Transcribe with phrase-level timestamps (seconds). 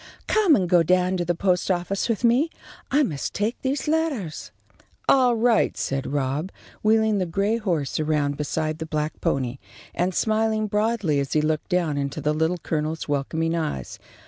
[0.25, 2.49] "Come and go down to the post office with me.
[2.89, 4.49] I must take these lettahs."
[5.07, 9.59] "All right," said Rob, wheeling the gray horse around beside the black pony,
[9.93, 13.99] and smiling broadly as he looked down into the Little Colonel's welcoming eyes.